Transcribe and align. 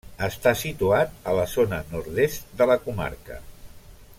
Està 0.27 0.53
situat 0.61 1.27
a 1.33 1.35
la 1.39 1.43
zona 1.51 1.81
nord-est 1.91 2.57
de 2.63 2.71
la 2.73 2.79
comarca. 2.87 3.39